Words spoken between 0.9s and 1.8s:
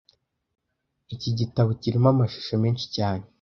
Iki gitabo